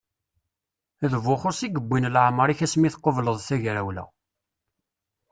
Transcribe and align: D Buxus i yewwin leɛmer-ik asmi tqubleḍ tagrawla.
D 1.11 1.13
Buxus 1.23 1.59
i 1.67 1.67
yewwin 1.73 2.11
leɛmer-ik 2.15 2.59
asmi 2.65 2.89
tqubleḍ 2.93 3.37
tagrawla. 3.47 4.05